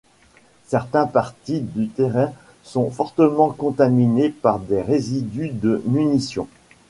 Certaines 0.65 1.11
parties 1.11 1.61
du 1.61 1.87
terrain 1.87 2.31
sont 2.63 2.89
fortement 2.89 3.51
contaminées 3.51 4.29
par 4.31 4.57
des 4.57 4.81
résidus 4.81 5.49
de 5.51 5.79
munitions. 5.85 6.47